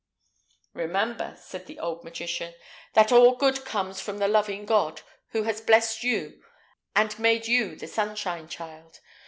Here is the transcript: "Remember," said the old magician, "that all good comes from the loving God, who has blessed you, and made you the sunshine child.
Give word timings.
"Remember," 0.73 1.37
said 1.39 1.67
the 1.67 1.77
old 1.79 2.03
magician, 2.03 2.55
"that 2.93 3.11
all 3.11 3.35
good 3.35 3.63
comes 3.65 4.01
from 4.01 4.17
the 4.17 4.27
loving 4.27 4.65
God, 4.65 5.03
who 5.29 5.43
has 5.43 5.61
blessed 5.61 6.03
you, 6.03 6.43
and 6.95 7.19
made 7.19 7.47
you 7.47 7.75
the 7.75 7.85
sunshine 7.87 8.47
child. 8.47 8.99